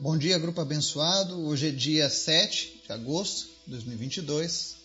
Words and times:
Bom 0.00 0.16
dia, 0.16 0.38
grupo 0.38 0.60
abençoado. 0.60 1.44
Hoje 1.48 1.66
é 1.66 1.70
dia 1.72 2.08
7 2.08 2.82
de 2.86 2.92
agosto 2.92 3.48
de 3.66 3.72
2022. 3.72 4.76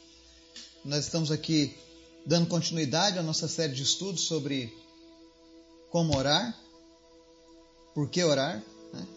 Nós 0.83 1.05
estamos 1.05 1.29
aqui 1.29 1.77
dando 2.25 2.47
continuidade 2.47 3.19
à 3.19 3.21
nossa 3.21 3.47
série 3.47 3.73
de 3.73 3.83
estudos 3.83 4.21
sobre 4.21 4.75
como 5.91 6.17
orar, 6.17 6.59
por 7.93 8.09
que 8.09 8.23
orar. 8.23 8.63
Né? 8.91 9.07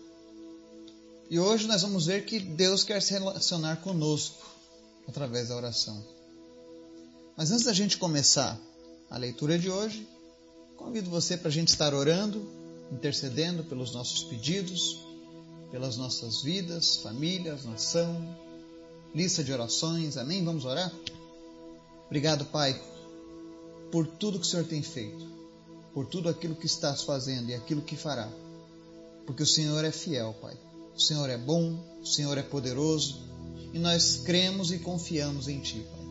E 1.31 1.41
hoje 1.41 1.67
nós 1.67 1.81
vamos 1.81 2.05
ver 2.05 2.27
que 2.27 2.41
Deus 2.41 2.85
quer 2.85 3.01
se 3.01 3.15
relacionar 3.15 3.77
conosco 3.77 4.47
através 5.09 5.49
da 5.49 5.57
oração. 5.57 6.07
Mas 7.39 7.51
antes 7.51 7.65
da 7.65 7.73
gente 7.73 7.97
começar 7.97 8.61
a 9.09 9.17
leitura 9.17 9.59
de 9.59 9.71
hoje, 9.71 10.07
convido 10.77 11.09
você 11.09 11.39
para 11.39 11.49
a 11.49 11.53
gente 11.53 11.69
estar 11.69 11.95
orando, 11.95 12.47
intercedendo 12.93 13.65
pelos 13.65 13.95
nossos 13.95 14.25
pedidos 14.25 15.06
pelas 15.77 15.99
nossas 15.99 16.41
vidas, 16.41 16.97
famílias, 16.97 17.67
nação, 17.67 18.35
lista 19.15 19.45
de 19.45 19.53
orações. 19.53 20.17
Amém? 20.17 20.43
Vamos 20.43 20.65
orar? 20.65 20.91
Obrigado, 22.07 22.47
Pai, 22.47 22.83
por 23.93 24.07
tudo 24.07 24.39
que 24.39 24.47
o 24.47 24.49
Senhor 24.49 24.65
tem 24.65 24.81
feito, 24.81 25.29
por 25.93 26.07
tudo 26.07 26.31
aquilo 26.31 26.55
que 26.55 26.65
estás 26.65 27.03
fazendo 27.03 27.51
e 27.51 27.55
aquilo 27.55 27.83
que 27.83 27.95
fará. 27.95 28.27
Porque 29.27 29.43
o 29.43 29.47
Senhor 29.47 29.85
é 29.85 29.93
fiel, 29.93 30.35
Pai. 30.41 30.57
O 30.97 30.99
Senhor 31.01 31.29
é 31.29 31.37
bom, 31.37 31.79
o 32.01 32.07
Senhor 32.07 32.39
é 32.39 32.43
poderoso 32.43 33.21
e 33.75 33.79
nós 33.79 34.23
cremos 34.25 34.73
e 34.73 34.79
confiamos 34.79 35.47
em 35.47 35.61
Ti, 35.61 35.85
Pai. 35.91 36.07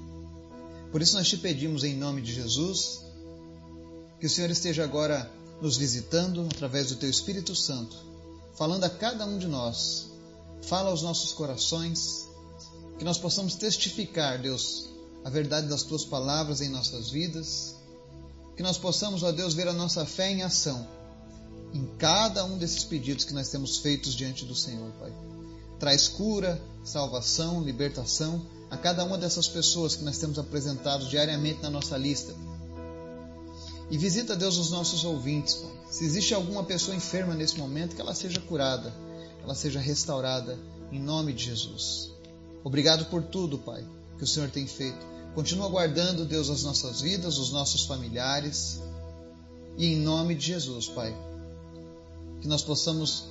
Por 0.92 1.02
isso 1.02 1.16
nós 1.16 1.28
te 1.28 1.38
pedimos 1.38 1.84
em 1.84 1.96
nome 1.96 2.22
de 2.22 2.32
Jesus 2.32 3.04
que 4.20 4.28
o 4.28 4.30
Senhor 4.30 4.52
esteja 4.52 4.84
agora 4.84 5.28
nos 5.60 5.76
visitando 5.76 6.48
através 6.54 6.90
do 6.90 6.98
Teu 6.98 7.10
Espírito 7.10 7.56
Santo 7.56 8.14
falando 8.56 8.84
a 8.84 8.90
cada 8.90 9.26
um 9.26 9.38
de 9.38 9.48
nós. 9.48 10.08
Fala 10.62 10.90
aos 10.90 11.02
nossos 11.02 11.32
corações, 11.34 12.28
que 12.98 13.06
nós 13.06 13.18
possamos 13.18 13.56
testificar, 13.56 14.42
Deus, 14.42 14.90
a 15.24 15.30
verdade 15.30 15.68
das 15.68 15.84
tuas 15.84 16.04
palavras 16.04 16.62
em 16.62 16.70
nossas 16.70 17.10
vidas, 17.10 17.76
que 18.56 18.64
nós 18.64 18.78
possamos, 18.78 19.22
ó 19.22 19.32
Deus, 19.32 19.54
ver 19.54 19.68
a 19.68 19.74
nossa 19.74 20.06
fé 20.06 20.32
em 20.32 20.42
ação 20.42 20.88
em 21.76 21.86
cada 21.98 22.46
um 22.46 22.58
desses 22.58 22.86
pedidos 22.86 23.26
que 23.26 23.34
nós 23.34 23.50
temos 23.50 23.80
feitos 23.80 24.16
diante 24.16 24.46
do 24.46 24.56
Senhor, 24.56 24.90
Pai. 24.94 25.12
Traz 25.78 26.08
cura, 26.08 26.62
salvação, 26.86 27.62
libertação 27.62 28.42
a 28.70 28.78
cada 28.78 29.04
uma 29.04 29.18
dessas 29.18 29.50
pessoas 29.50 29.94
que 29.94 30.04
nós 30.06 30.18
temos 30.18 30.40
apresentado 30.40 31.06
diariamente 31.10 31.62
na 31.62 31.70
nossa 31.70 31.98
lista. 31.98 32.34
E 33.92 33.98
visita, 33.98 34.38
Deus, 34.38 34.58
os 34.58 34.72
nossos 34.72 35.04
ouvintes, 35.04 35.56
Pai. 35.56 35.75
Se 35.90 36.04
existe 36.04 36.34
alguma 36.34 36.64
pessoa 36.64 36.96
enferma 36.96 37.34
nesse 37.34 37.58
momento, 37.58 37.96
que 37.96 38.02
ela 38.02 38.14
seja 38.14 38.42
curada, 38.42 38.94
ela 39.44 39.56
seja 39.56 39.80
restaurada, 39.80 40.58
em 40.92 41.00
nome 41.00 41.34
de 41.34 41.46
Jesus. 41.46 42.12
Obrigado 42.64 43.06
por 43.06 43.24
tudo, 43.24 43.60
Pai, 43.60 43.86
que 44.18 44.24
o 44.24 44.28
Senhor 44.28 44.50
tem 44.50 44.66
feito. 44.66 45.06
Continua 45.36 45.70
guardando, 45.70 46.26
Deus, 46.26 46.50
as 46.50 46.64
nossas 46.64 47.02
vidas, 47.02 47.38
os 47.38 47.52
nossos 47.52 47.86
familiares. 47.86 48.82
E 49.78 49.88
em 49.88 49.98
nome 49.98 50.34
de 50.36 50.48
Jesus, 50.48 50.88
Pai, 50.88 51.16
que 52.42 52.48
nós 52.48 52.62
possamos 52.62 53.26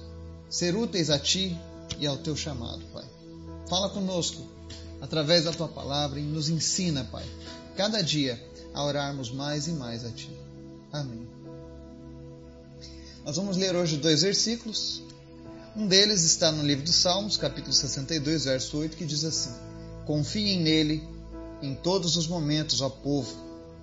ser 0.48 0.76
úteis 0.76 1.10
a 1.10 1.18
Ti 1.18 1.58
e 1.98 2.06
ao 2.06 2.18
Teu 2.18 2.36
chamado, 2.36 2.84
Pai. 2.92 3.04
Fala 3.68 3.88
conosco 3.88 4.42
através 5.00 5.44
da 5.44 5.52
Tua 5.52 5.68
palavra 5.68 6.20
e 6.20 6.22
nos 6.22 6.48
ensina, 6.48 7.04
Pai, 7.04 7.24
cada 7.76 8.02
dia 8.02 8.40
a 8.72 8.84
orarmos 8.84 9.30
mais 9.30 9.66
e 9.66 9.72
mais 9.72 10.04
a 10.04 10.10
Ti. 10.10 10.30
Amém. 10.92 11.43
Nós 13.24 13.36
vamos 13.36 13.56
ler 13.56 13.74
hoje 13.74 13.96
dois 13.96 14.20
versículos. 14.20 15.02
Um 15.74 15.86
deles 15.86 16.22
está 16.24 16.52
no 16.52 16.62
livro 16.62 16.84
dos 16.84 16.94
Salmos, 16.94 17.38
capítulo 17.38 17.72
62, 17.72 18.44
verso 18.44 18.76
8, 18.76 18.96
que 18.98 19.06
diz 19.06 19.24
assim: 19.24 19.50
Confiem 20.04 20.60
nele 20.60 21.02
em 21.62 21.74
todos 21.74 22.18
os 22.18 22.26
momentos, 22.26 22.82
ó 22.82 22.90
povo. 22.90 23.34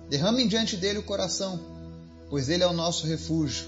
Derramem 0.08 0.46
diante 0.46 0.76
dele 0.76 1.00
o 1.00 1.02
coração, 1.02 1.58
pois 2.30 2.48
ele 2.48 2.62
é 2.62 2.66
o 2.68 2.72
nosso 2.72 3.04
refúgio. 3.04 3.66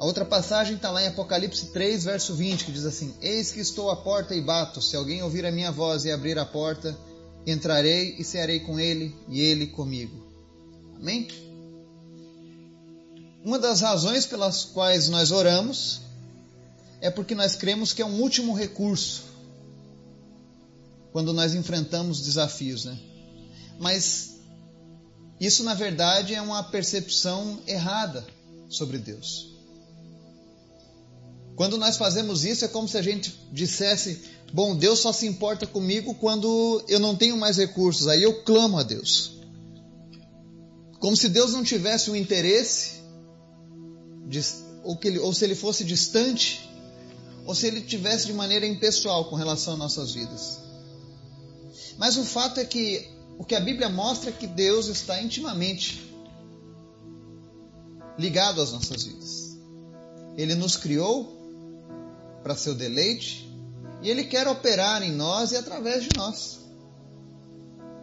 A 0.00 0.04
outra 0.04 0.24
passagem 0.24 0.74
está 0.74 0.90
lá 0.90 1.00
em 1.00 1.06
Apocalipse 1.06 1.66
3, 1.66 2.02
verso 2.02 2.34
20, 2.34 2.64
que 2.64 2.72
diz 2.72 2.84
assim: 2.84 3.14
Eis 3.22 3.52
que 3.52 3.60
estou 3.60 3.88
à 3.88 3.96
porta 3.96 4.34
e 4.34 4.42
bato. 4.42 4.82
Se 4.82 4.96
alguém 4.96 5.22
ouvir 5.22 5.46
a 5.46 5.52
minha 5.52 5.70
voz 5.70 6.04
e 6.04 6.10
abrir 6.10 6.40
a 6.40 6.44
porta, 6.44 6.98
entrarei 7.46 8.16
e 8.18 8.24
cearei 8.24 8.58
com 8.58 8.80
ele 8.80 9.14
e 9.28 9.40
ele 9.40 9.68
comigo. 9.68 10.26
Amém? 10.96 11.28
Uma 13.44 13.58
das 13.58 13.80
razões 13.80 14.26
pelas 14.26 14.64
quais 14.64 15.08
nós 15.08 15.30
oramos 15.30 16.00
é 17.00 17.10
porque 17.10 17.34
nós 17.34 17.54
cremos 17.54 17.92
que 17.92 18.02
é 18.02 18.06
um 18.06 18.20
último 18.20 18.52
recurso 18.52 19.22
quando 21.12 21.32
nós 21.32 21.54
enfrentamos 21.54 22.20
desafios, 22.20 22.84
né? 22.84 22.98
Mas 23.78 24.38
isso 25.40 25.62
na 25.62 25.74
verdade 25.74 26.34
é 26.34 26.42
uma 26.42 26.62
percepção 26.64 27.60
errada 27.66 28.26
sobre 28.68 28.98
Deus. 28.98 29.56
Quando 31.54 31.78
nós 31.78 31.96
fazemos 31.96 32.44
isso 32.44 32.64
é 32.64 32.68
como 32.68 32.88
se 32.88 32.98
a 32.98 33.02
gente 33.02 33.34
dissesse: 33.52 34.22
"Bom, 34.52 34.76
Deus 34.76 34.98
só 34.98 35.12
se 35.12 35.26
importa 35.26 35.66
comigo 35.66 36.14
quando 36.14 36.84
eu 36.88 36.98
não 36.98 37.16
tenho 37.16 37.36
mais 37.36 37.56
recursos, 37.56 38.08
aí 38.08 38.22
eu 38.22 38.42
clamo 38.42 38.78
a 38.78 38.82
Deus". 38.82 39.38
Como 40.98 41.16
se 41.16 41.28
Deus 41.28 41.52
não 41.52 41.62
tivesse 41.62 42.10
o 42.10 42.16
interesse 42.16 42.97
ou, 44.82 44.96
que 44.96 45.08
ele, 45.08 45.18
ou 45.18 45.32
se 45.32 45.44
ele 45.44 45.54
fosse 45.54 45.84
distante, 45.84 46.68
ou 47.46 47.54
se 47.54 47.66
ele 47.66 47.80
tivesse 47.80 48.26
de 48.26 48.32
maneira 48.32 48.66
impessoal 48.66 49.26
com 49.26 49.36
relação 49.36 49.74
às 49.74 49.78
nossas 49.78 50.12
vidas. 50.12 50.58
Mas 51.96 52.16
o 52.16 52.24
fato 52.24 52.60
é 52.60 52.64
que 52.64 53.08
o 53.38 53.44
que 53.44 53.54
a 53.54 53.60
Bíblia 53.60 53.88
mostra 53.88 54.30
é 54.30 54.32
que 54.32 54.46
Deus 54.46 54.88
está 54.88 55.22
intimamente 55.22 56.12
ligado 58.18 58.60
às 58.60 58.72
nossas 58.72 59.04
vidas. 59.04 59.56
Ele 60.36 60.54
nos 60.54 60.76
criou 60.76 61.36
para 62.42 62.56
seu 62.56 62.74
deleite 62.74 63.48
e 64.02 64.10
ele 64.10 64.24
quer 64.24 64.46
operar 64.46 65.02
em 65.02 65.12
nós 65.12 65.52
e 65.52 65.56
através 65.56 66.04
de 66.04 66.10
nós. 66.16 66.58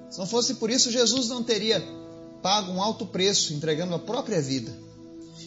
Se 0.10 0.18
não 0.18 0.26
fosse 0.26 0.56
por 0.56 0.70
isso, 0.70 0.92
Jesus 0.92 1.28
não 1.28 1.44
teria 1.44 1.84
pago 2.42 2.72
um 2.72 2.82
alto 2.82 3.06
preço 3.06 3.54
entregando 3.54 3.94
a 3.96 4.00
própria 4.00 4.42
vida 4.42 4.86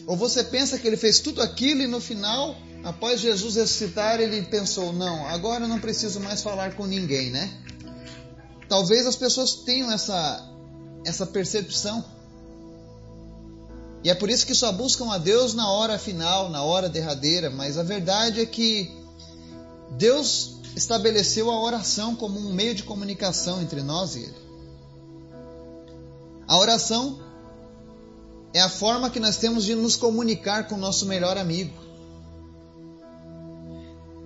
ou 0.05 0.15
você 0.15 0.43
pensa 0.43 0.77
que 0.77 0.87
ele 0.87 0.97
fez 0.97 1.19
tudo 1.19 1.41
aquilo 1.41 1.81
e 1.81 1.87
no 1.87 2.01
final, 2.01 2.55
após 2.83 3.19
Jesus 3.19 3.55
ressuscitar, 3.55 4.19
ele 4.19 4.41
pensou: 4.43 4.91
não, 4.93 5.27
agora 5.27 5.65
eu 5.65 5.67
não 5.67 5.79
preciso 5.79 6.19
mais 6.19 6.41
falar 6.41 6.75
com 6.75 6.85
ninguém, 6.85 7.29
né? 7.29 7.51
Talvez 8.67 9.05
as 9.05 9.15
pessoas 9.15 9.53
tenham 9.53 9.91
essa, 9.91 10.47
essa 11.05 11.25
percepção. 11.25 12.03
E 14.03 14.09
é 14.09 14.15
por 14.15 14.29
isso 14.29 14.45
que 14.45 14.55
só 14.55 14.71
buscam 14.71 15.11
a 15.11 15.17
Deus 15.17 15.53
na 15.53 15.69
hora 15.69 15.99
final, 15.99 16.49
na 16.49 16.63
hora 16.63 16.87
derradeira, 16.87 17.49
mas 17.49 17.77
a 17.77 17.83
verdade 17.83 18.39
é 18.39 18.45
que 18.45 18.89
Deus 19.91 20.59
estabeleceu 20.75 21.51
a 21.51 21.61
oração 21.61 22.15
como 22.15 22.39
um 22.39 22.53
meio 22.53 22.73
de 22.73 22.83
comunicação 22.83 23.61
entre 23.61 23.81
nós 23.81 24.15
e 24.15 24.19
Ele. 24.19 24.35
A 26.47 26.57
oração 26.57 27.19
é 28.59 28.61
a 28.61 28.69
forma 28.69 29.09
que 29.09 29.21
nós 29.21 29.37
temos 29.37 29.63
de 29.63 29.73
nos 29.73 29.95
comunicar 29.95 30.67
com 30.67 30.75
o 30.75 30.77
nosso 30.77 31.05
melhor 31.05 31.37
amigo. 31.37 31.73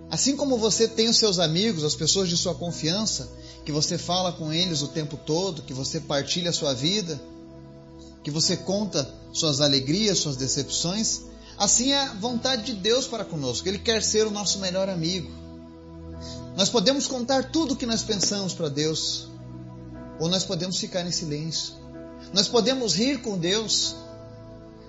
Assim 0.09 0.35
como 0.35 0.57
você 0.57 0.88
tem 0.88 1.07
os 1.07 1.17
seus 1.17 1.38
amigos, 1.38 1.83
as 1.83 1.94
pessoas 1.94 2.29
de 2.29 2.35
sua 2.35 2.55
confiança, 2.55 3.29
que 3.63 3.71
você 3.71 3.95
fala 3.95 4.31
com 4.31 4.51
eles 4.51 4.81
o 4.81 4.88
tempo 4.88 5.17
todo, 5.17 5.61
que 5.61 5.73
você 5.73 5.99
partilha 5.99 6.49
a 6.49 6.53
sua 6.53 6.73
vida, 6.73 7.21
que 8.23 8.31
você 8.31 8.57
conta 8.57 9.07
suas 9.31 9.61
alegrias, 9.61 10.17
suas 10.17 10.35
decepções, 10.35 11.21
assim 11.55 11.91
é 11.91 12.00
a 12.00 12.13
vontade 12.13 12.63
de 12.63 12.73
Deus 12.73 13.05
para 13.05 13.23
conosco. 13.23 13.67
Ele 13.67 13.79
quer 13.79 14.01
ser 14.01 14.25
o 14.25 14.31
nosso 14.31 14.57
melhor 14.59 14.89
amigo. 14.89 15.31
Nós 16.57 16.69
podemos 16.69 17.06
contar 17.06 17.51
tudo 17.51 17.74
o 17.74 17.77
que 17.77 17.86
nós 17.86 18.01
pensamos 18.01 18.53
para 18.53 18.69
Deus, 18.69 19.27
ou 20.19 20.27
nós 20.27 20.44
podemos 20.44 20.79
ficar 20.79 21.06
em 21.06 21.12
silêncio. 21.12 21.75
Nós 22.33 22.47
podemos 22.47 22.95
rir 22.95 23.21
com 23.21 23.38
Deus, 23.38 23.95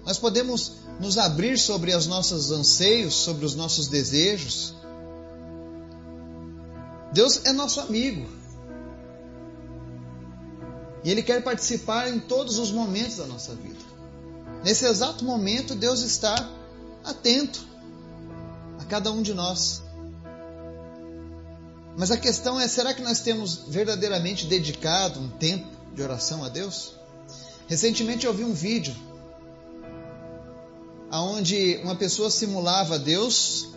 nós 0.04 0.18
podemos 0.18 0.72
nos 1.00 1.16
abrir 1.16 1.58
sobre 1.58 1.94
os 1.94 2.06
nossos 2.06 2.50
anseios, 2.50 3.14
sobre 3.14 3.44
os 3.44 3.54
nossos 3.54 3.88
desejos. 3.88 4.74
Deus 7.12 7.40
é 7.44 7.52
nosso 7.52 7.80
amigo. 7.80 8.28
E 11.02 11.10
Ele 11.10 11.22
quer 11.22 11.42
participar 11.42 12.08
em 12.08 12.18
todos 12.18 12.58
os 12.58 12.70
momentos 12.70 13.16
da 13.16 13.26
nossa 13.26 13.54
vida. 13.54 13.78
Nesse 14.62 14.84
exato 14.86 15.24
momento, 15.24 15.74
Deus 15.74 16.00
está 16.00 16.34
atento 17.02 17.66
a 18.78 18.84
cada 18.84 19.10
um 19.10 19.22
de 19.22 19.34
nós. 19.34 19.82
Mas 21.96 22.10
a 22.10 22.16
questão 22.16 22.60
é: 22.60 22.66
será 22.68 22.92
que 22.92 23.02
nós 23.02 23.20
temos 23.20 23.64
verdadeiramente 23.68 24.46
dedicado 24.46 25.20
um 25.20 25.28
tempo 25.28 25.68
de 25.94 26.02
oração 26.02 26.44
a 26.44 26.48
Deus? 26.48 26.94
Recentemente 27.68 28.26
eu 28.26 28.34
vi 28.34 28.44
um 28.44 28.52
vídeo 28.52 28.94
onde 31.22 31.80
uma 31.82 31.94
pessoa 31.94 32.30
simulava 32.30 32.98
Deus 32.98 33.68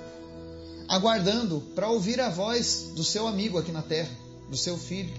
aguardando 0.87 1.61
para 1.75 1.89
ouvir 1.89 2.19
a 2.19 2.29
voz 2.29 2.91
do 2.95 3.03
seu 3.03 3.27
amigo 3.27 3.57
aqui 3.57 3.71
na 3.71 3.81
terra, 3.81 4.09
do 4.49 4.55
seu 4.55 4.77
filho. 4.77 5.13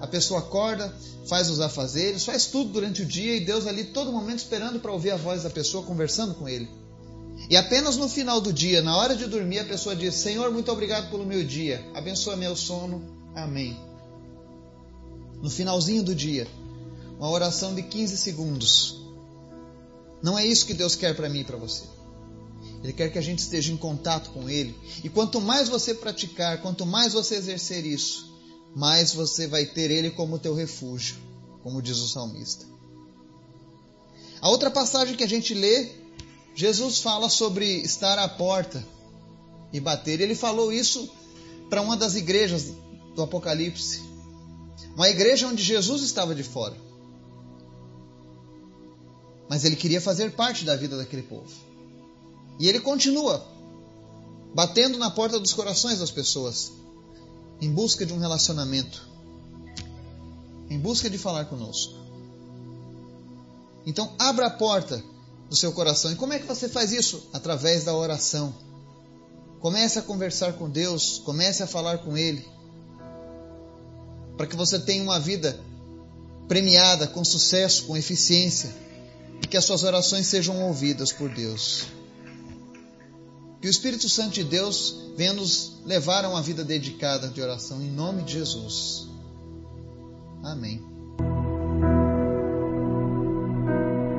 A 0.00 0.06
pessoa 0.06 0.40
acorda, 0.40 0.94
faz 1.26 1.48
os 1.48 1.60
afazeres, 1.60 2.24
faz 2.24 2.46
tudo 2.46 2.72
durante 2.72 3.02
o 3.02 3.06
dia 3.06 3.36
e 3.36 3.44
Deus 3.44 3.66
ali 3.66 3.84
todo 3.84 4.12
momento 4.12 4.38
esperando 4.38 4.80
para 4.80 4.92
ouvir 4.92 5.12
a 5.12 5.16
voz 5.16 5.42
da 5.42 5.50
pessoa 5.50 5.84
conversando 5.84 6.34
com 6.34 6.48
ele. 6.48 6.68
E 7.48 7.56
apenas 7.56 7.96
no 7.96 8.08
final 8.08 8.40
do 8.40 8.52
dia, 8.52 8.82
na 8.82 8.96
hora 8.96 9.14
de 9.14 9.26
dormir, 9.26 9.60
a 9.60 9.64
pessoa 9.64 9.94
diz: 9.94 10.14
Senhor, 10.14 10.50
muito 10.50 10.70
obrigado 10.72 11.10
pelo 11.10 11.26
meu 11.26 11.44
dia, 11.44 11.84
abençoa 11.94 12.36
meu 12.36 12.56
sono, 12.56 13.02
amém. 13.34 13.76
No 15.42 15.50
finalzinho 15.50 16.02
do 16.02 16.14
dia, 16.14 16.46
uma 17.18 17.28
oração 17.28 17.74
de 17.74 17.82
15 17.82 18.16
segundos. 18.16 19.03
Não 20.24 20.38
é 20.38 20.46
isso 20.46 20.64
que 20.64 20.72
Deus 20.72 20.96
quer 20.96 21.14
para 21.14 21.28
mim 21.28 21.40
e 21.40 21.44
para 21.44 21.58
você. 21.58 21.84
Ele 22.82 22.94
quer 22.94 23.12
que 23.12 23.18
a 23.18 23.20
gente 23.20 23.40
esteja 23.40 23.70
em 23.70 23.76
contato 23.76 24.30
com 24.30 24.48
Ele. 24.48 24.74
E 25.04 25.10
quanto 25.10 25.38
mais 25.38 25.68
você 25.68 25.92
praticar, 25.92 26.62
quanto 26.62 26.86
mais 26.86 27.12
você 27.12 27.34
exercer 27.34 27.84
isso, 27.84 28.34
mais 28.74 29.12
você 29.12 29.46
vai 29.46 29.66
ter 29.66 29.90
Ele 29.90 30.08
como 30.08 30.38
teu 30.38 30.54
refúgio, 30.54 31.16
como 31.62 31.82
diz 31.82 31.98
o 31.98 32.08
salmista. 32.08 32.64
A 34.40 34.48
outra 34.48 34.70
passagem 34.70 35.14
que 35.14 35.24
a 35.24 35.28
gente 35.28 35.52
lê, 35.52 35.90
Jesus 36.54 37.00
fala 37.00 37.28
sobre 37.28 37.82
estar 37.82 38.18
à 38.18 38.26
porta 38.26 38.82
e 39.74 39.78
bater. 39.78 40.22
Ele 40.22 40.34
falou 40.34 40.72
isso 40.72 41.06
para 41.68 41.82
uma 41.82 41.98
das 41.98 42.14
igrejas 42.14 42.72
do 43.14 43.22
Apocalipse. 43.22 44.00
Uma 44.96 45.10
igreja 45.10 45.48
onde 45.48 45.62
Jesus 45.62 46.02
estava 46.02 46.34
de 46.34 46.42
fora. 46.42 46.83
Mas 49.54 49.64
ele 49.64 49.76
queria 49.76 50.00
fazer 50.00 50.32
parte 50.32 50.64
da 50.64 50.74
vida 50.74 50.96
daquele 50.96 51.22
povo. 51.22 51.48
E 52.58 52.68
ele 52.68 52.80
continua 52.80 53.40
batendo 54.52 54.98
na 54.98 55.12
porta 55.12 55.38
dos 55.38 55.52
corações 55.52 56.00
das 56.00 56.10
pessoas, 56.10 56.72
em 57.60 57.70
busca 57.70 58.04
de 58.04 58.12
um 58.12 58.18
relacionamento, 58.18 59.08
em 60.68 60.76
busca 60.76 61.08
de 61.08 61.16
falar 61.16 61.44
conosco. 61.44 61.94
Então, 63.86 64.12
abra 64.18 64.48
a 64.48 64.50
porta 64.50 65.00
do 65.48 65.54
seu 65.54 65.70
coração. 65.70 66.10
E 66.10 66.16
como 66.16 66.32
é 66.32 66.40
que 66.40 66.48
você 66.48 66.68
faz 66.68 66.90
isso? 66.90 67.28
Através 67.32 67.84
da 67.84 67.94
oração. 67.94 68.52
Comece 69.60 70.00
a 70.00 70.02
conversar 70.02 70.54
com 70.54 70.68
Deus, 70.68 71.22
comece 71.24 71.62
a 71.62 71.66
falar 71.68 71.98
com 71.98 72.18
Ele, 72.18 72.44
para 74.36 74.48
que 74.48 74.56
você 74.56 74.80
tenha 74.80 75.04
uma 75.04 75.20
vida 75.20 75.60
premiada, 76.48 77.06
com 77.06 77.24
sucesso, 77.24 77.84
com 77.84 77.96
eficiência, 77.96 78.82
e 79.44 79.46
que 79.46 79.58
as 79.58 79.64
suas 79.66 79.82
orações 79.82 80.26
sejam 80.26 80.58
ouvidas 80.62 81.12
por 81.12 81.28
Deus. 81.28 81.84
Que 83.60 83.68
o 83.68 83.70
Espírito 83.70 84.08
Santo 84.08 84.30
de 84.30 84.42
Deus 84.42 85.12
venha 85.18 85.34
nos 85.34 85.82
levar 85.84 86.24
a 86.24 86.30
uma 86.30 86.40
vida 86.40 86.64
dedicada 86.64 87.28
de 87.28 87.42
oração 87.42 87.82
em 87.82 87.90
nome 87.90 88.22
de 88.22 88.32
Jesus. 88.32 89.06
Amém. 90.42 90.93